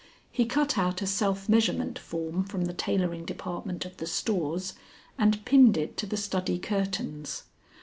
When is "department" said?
3.23-3.85